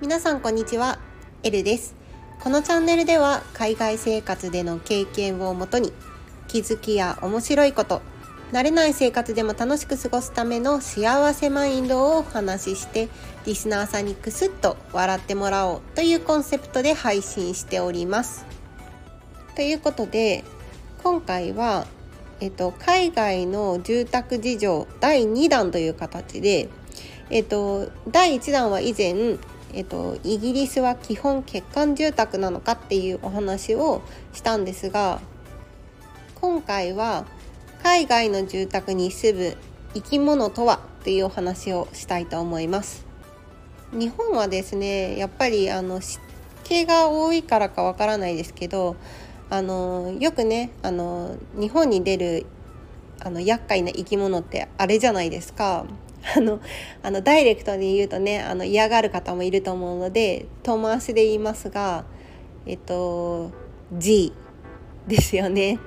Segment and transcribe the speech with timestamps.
[0.00, 0.98] 皆さんこんにちは、
[1.42, 1.94] エルです。
[2.42, 5.92] このチャンネルでは海外生活での経験をもとに
[6.46, 8.00] 気づきや面白いこと、
[8.52, 13.10] 慣れない生活でも楽しく過ごすための幸せマインドをお話しして
[13.44, 18.46] リスナーさんにクスッと笑ってもらおうというコンセプトで配信しております。
[19.56, 20.42] ということで
[21.02, 21.86] 今回は、
[22.40, 26.68] えっと、海外の住宅事情第2弾という形で、
[27.30, 29.38] えっと、第1弾は以前
[29.74, 34.02] えっと、イギリスは基本欠陥住宅なのかっていうお話を
[34.32, 35.20] したんですが
[36.36, 37.26] 今回は
[37.82, 39.56] 海外の住宅に住む
[39.94, 43.06] 生き物とはというお話をしたいと思います。
[43.92, 46.20] 日本はですねやっぱりあの湿
[46.64, 48.96] 気が多いからかわからないですけど
[49.50, 52.46] あのよくねあの日本に出る
[53.20, 55.86] あの厄介な生き物ってあれじゃないですか
[56.36, 56.60] あの
[57.02, 62.04] あのダイレクトに言うとねあの嫌がる方もいると思うので遠回しで言いますが
[62.66, 63.50] えっと
[63.96, 64.32] G
[65.06, 65.78] ですよね。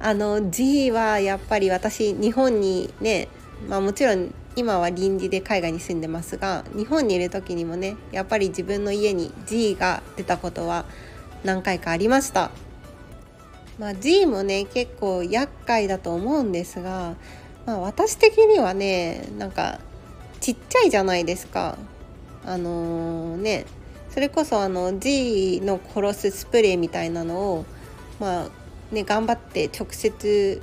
[0.00, 3.28] あの G はやっぱり私日本にね
[3.68, 10.84] まあもちろん今は臨時で海外に住んでますが日本にいる時にもねやっぱり自分の家に G が出たことは
[11.44, 12.50] 何回かありました。
[13.78, 17.16] まあ、G もね結構厄介だと思うんですが
[17.66, 19.78] まあ、私的にはねなんか
[20.40, 21.78] ちっちゃいじゃないですか。
[22.44, 23.66] あのー、ね
[24.10, 27.64] それこそあの G の殺すスプレーみたいなのを
[28.18, 28.48] まあ
[28.90, 30.60] ね頑張って直接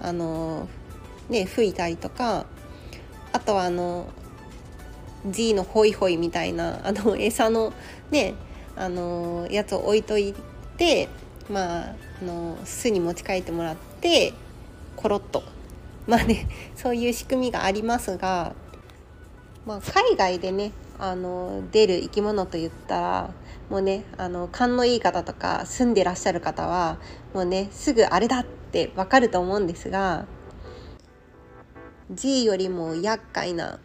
[0.00, 2.46] あのー、ね吹いたりとか
[3.32, 4.08] あとはあの
[5.26, 7.74] G のホイホイみたいなあの餌の
[8.10, 8.32] ね
[8.76, 10.34] あのやつを置いとい
[10.78, 11.10] て
[11.50, 14.32] まああの巣に持ち帰ってもらって
[14.96, 15.42] コロッと。
[16.06, 18.54] まあねそういう仕組みがありますが、
[19.64, 23.30] まあ、海外でねあの出る生き物といったら
[23.70, 26.98] もうねあの勘のいい方とか住んでらっしゃる方は
[27.32, 30.26] もうねすぐあれだってわかると思うんですが
[32.10, 33.78] G よりも厄介な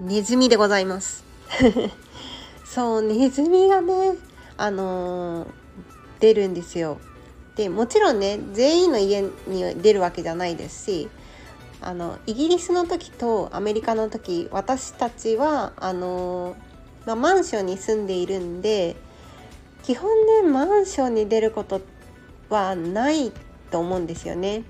[0.00, 1.24] ネズミでございます。
[2.64, 4.14] そうネズミがね
[4.56, 5.48] あのー、
[6.20, 6.98] 出るんですよ
[7.56, 11.08] でもちろんね全員の家に出るわけじゃないですし
[11.80, 16.56] あのイギリスの時とアメリカの時私たちはあの、
[17.06, 18.96] まあ、マンションに住んでいるんで
[19.82, 20.10] 基本
[20.42, 21.82] ねマンションに出ること
[22.48, 23.32] はない
[23.70, 24.64] と思うんですよね。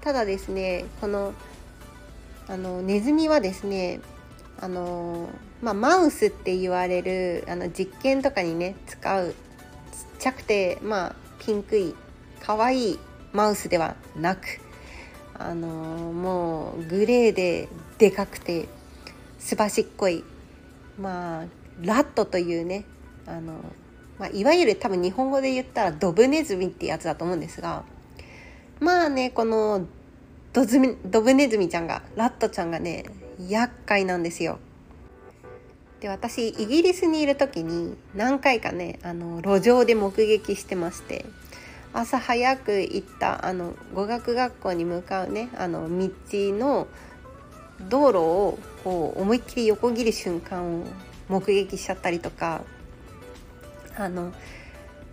[0.00, 1.34] ただですねこの
[2.48, 4.00] あのネズミはですね
[4.58, 5.28] あの、
[5.60, 9.34] まあ、マウスって言われるあの実験とかにね使う
[10.18, 11.94] ちゃくてまあピンクい
[12.40, 12.98] 可愛いい
[13.32, 14.60] マウスではなく
[15.34, 17.68] あのもうグレーで
[17.98, 18.68] でかくて
[19.38, 20.24] すばしっこい
[20.98, 21.44] まあ
[21.80, 22.84] ラットというね
[23.26, 23.54] あの、
[24.18, 27.84] まあ、いわゆる多分日本語で言ったらドブネズミってやつだと思うんですが
[28.80, 29.86] まあねこの
[30.52, 33.04] ドズミドブネズミちゃんがラットちゃんがね
[33.48, 34.58] 厄介なんですよ。
[36.00, 41.24] で私イギリスにいる時に何回かねあの路上で目撃してまして
[41.92, 46.86] 朝早く行ったあの語学学校に向かうねあの道の
[47.88, 50.84] 道路をこう思いっきり横切る瞬間を
[51.28, 52.62] 目撃しちゃったりとか
[53.96, 54.32] あの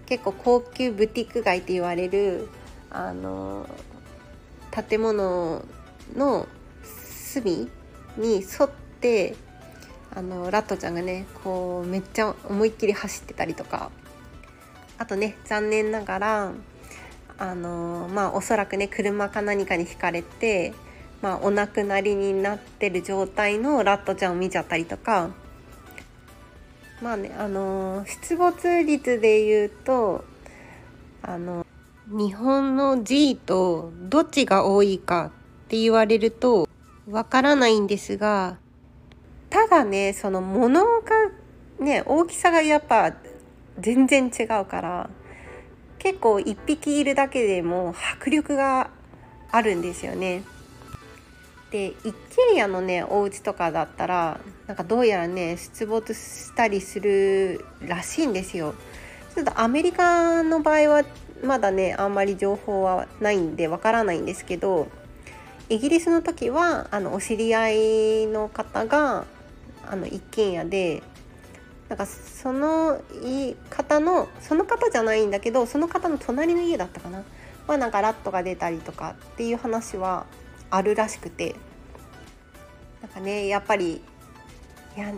[0.05, 2.47] 結構高級ブティック街って言われる
[2.91, 3.67] あの
[4.71, 5.65] 建物
[6.15, 6.47] の
[6.83, 7.69] 隅
[8.17, 8.69] に沿っ
[8.99, 9.35] て
[10.15, 13.91] あのラットちゃんがねこうめっちゃ思いっきり走ってたりとか
[14.97, 16.51] あとね残念ながら
[17.37, 20.73] あのまあおそらくね車か何かにひかれて、
[21.21, 25.31] まあ、お亡くなりになってる状態のラットちゃんを見ちゃったりとか
[27.01, 30.23] まあねあの出没率で言うと
[31.21, 31.65] あの
[32.07, 35.31] 日本の G とどっちが多いか
[35.65, 36.69] って言われると
[37.09, 38.57] わからないんですが
[39.49, 41.09] ただねその物が
[41.79, 43.13] ね大きさがやっぱ
[43.79, 45.09] 全然違うから
[45.99, 48.89] 結構1匹いるだけでも迫力が
[49.51, 50.43] あるんですよね。
[51.71, 58.75] で一軒家のねお家とかだったらなんかどうやらね出没したりするらしいんですよ。
[59.33, 61.03] ちょっとアメリカの場合は
[61.43, 64.87] まだねあんまり情報はないんでわからないんですけど
[65.67, 69.25] イギリスの時はあのお知り合いの方が
[69.89, 71.03] あの一軒家で
[71.89, 73.01] なんかその
[73.69, 77.23] 方のその方じゃないんだけどその方の隣の家だったかな。
[77.67, 80.27] はなんかラットが出たりとかっていう話は
[80.69, 81.55] あるらしくて。
[83.01, 84.01] なんかねやっぱり
[84.97, 85.13] いや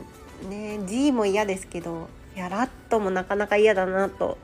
[0.50, 4.38] ね G も嫌ですけどいやラットもなかなか嫌だなと。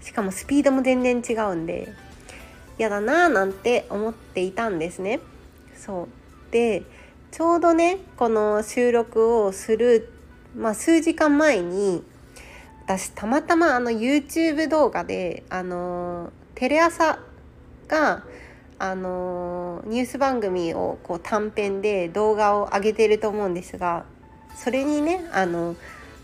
[0.00, 1.92] しかもスピードも全然違うんで
[2.78, 5.20] 嫌だなーなんて思っていたんですね。
[5.76, 6.08] そう。
[6.50, 6.82] で
[7.32, 10.12] ちょうどねこの収録をする、
[10.56, 12.02] まあ、数時間前に
[12.84, 17.20] 私たまたまあの YouTube 動画であのテレ朝
[17.86, 18.24] が
[18.80, 24.04] あのニュース番組をこう短編で動画を上げてると思うんですが
[24.56, 25.76] それにねあの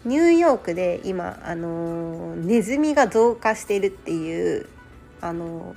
[0.05, 4.69] ニューヨークで今あのネズミが増加してるっていう
[5.21, 5.77] あの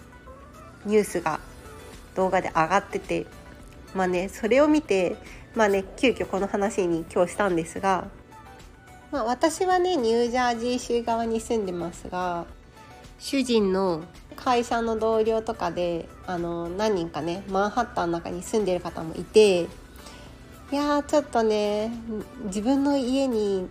[0.86, 1.40] ニュースが
[2.16, 3.28] 動画で上がってて
[3.94, 5.16] まあねそれを見て
[5.56, 8.08] まあね急遽この話に今日したんですが、
[9.12, 12.46] まあ、私はねニュージャージー州側に住んでますが
[13.20, 14.04] 主人の
[14.36, 19.68] 会社の同僚とかであの何人かねマンハッタンの中に住んでる方もいてい
[20.72, 21.92] やちょっとね
[22.46, 23.68] 自分の家に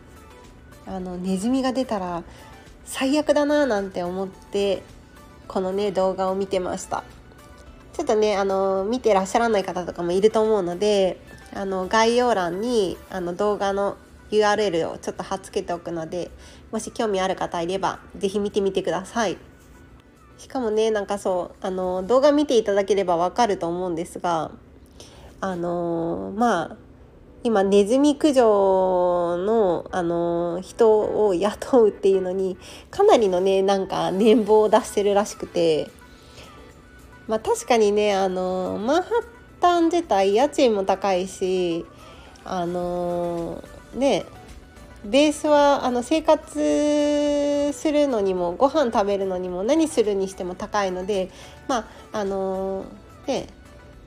[0.87, 2.23] あのネズミが出たら
[2.85, 4.83] 最悪だななんて思って
[5.47, 7.05] このね動画を見てました。
[7.99, 11.21] ちょっとねあの見てらっしゃらない方とかもいると思うので
[11.53, 13.97] あの概要欄にあの動画の
[14.31, 16.31] URL をちょっと貼っつけておくので
[16.71, 19.37] もし興味ある方いれば是非見てみてください。
[20.37, 24.53] しかもねなんかそうあの動画見ていただければわかると思うんですが
[25.41, 26.77] あのまあ
[27.43, 32.57] 今ネズミ駆除の、あの人を雇うっていうのに
[32.91, 35.91] かなりのねなんか年俸を出してるらしくて
[37.29, 39.25] まあ確かにねあのマンハッ
[39.61, 41.85] タン自体家賃も高いし
[42.45, 43.63] あの
[43.95, 44.25] ね
[45.05, 51.31] ベースはあの生活するのにもご飯食べるのにも何するにしても高いので
[51.69, 52.87] まああの
[53.27, 53.47] ね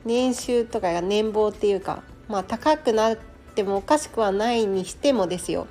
[0.04, 3.18] 年収とかが年俸っていうかまあ高くなっ
[3.54, 5.66] てもおかしくはないにしてもですよ。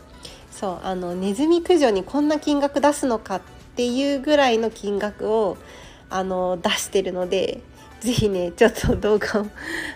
[0.51, 3.41] そうあのネズミ駆除にこんな金額出すのかっ
[3.75, 5.57] ていうぐらいの金額を
[6.11, 7.61] あの出してるので
[8.01, 9.47] 是非ねちょっと動画を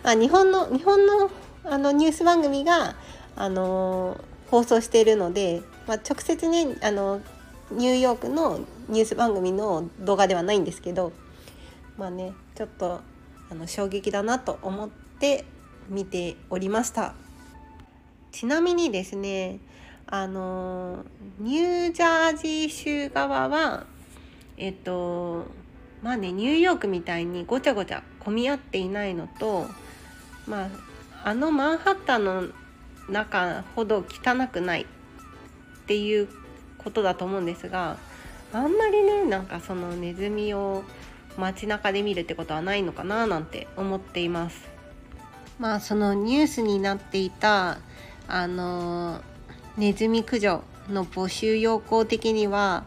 [0.03, 1.29] あ日本の日本の
[1.65, 2.95] あのニュース番組が
[3.35, 4.17] あの
[4.50, 7.21] 放送しているので、まあ、直接ねあの
[7.71, 11.12] ニューヨークのニュース番組の動画ではないんですけど
[11.97, 13.01] まあねちょっと
[13.50, 14.89] あの衝撃だなと思っ
[15.19, 15.45] て
[15.89, 17.13] 見ておりました。
[18.31, 19.59] ちなみにですね
[20.07, 21.03] あの
[21.39, 23.85] ニュージャージー州側は
[24.57, 25.45] えっと
[26.06, 29.66] まあねニューヨークみたいにごちゃごちゃ混み合っていないのと
[30.46, 30.66] ま
[31.24, 32.44] ああのマンハッタンの
[33.10, 34.86] 中ほど汚くないっ
[35.88, 36.30] ていう
[36.78, 37.98] ことだと思うんですが
[38.54, 40.84] あんまりねなんかそのネズミを
[41.40, 44.69] 街中で見るってことはないのかななんて思っています。
[45.58, 47.80] まあそのニュースになっていた
[48.28, 49.22] あの
[49.75, 52.84] ネズミ駆除の募集要項的には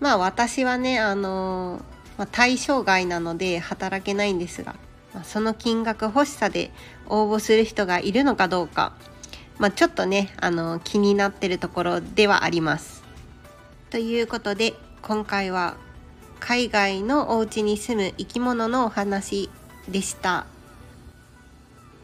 [0.00, 1.82] まあ私はねあの、
[2.18, 4.76] まあ、対象外なので働けないんですが、
[5.12, 6.70] まあ、その金額欲しさで
[7.06, 8.92] 応募する人がいるのかどうか
[9.58, 13.04] まあ、ちょっとねあの気になってるところではあります。
[13.90, 15.76] ということで今回は
[16.40, 19.48] 海外のお家に住む生き物のお話
[19.88, 20.46] でした。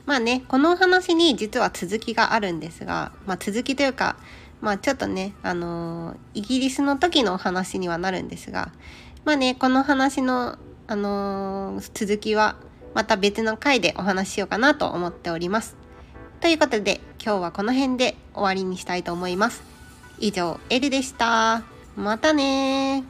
[0.07, 4.17] まあねこのお話に実は続きがあるんですが、まあ、続きというか
[4.61, 8.73] まあちょっとねあのイギリスの時のお話にはなるんですが
[9.31, 10.59] まあねこの話の
[10.89, 12.57] あの続きは
[12.95, 15.77] また別の回でお話ししようかなと思っております。
[16.41, 19.63] ということで今日はこの辺で終わりにしたいと思います。
[20.19, 21.63] 以上、エルでした。
[21.95, 23.05] またね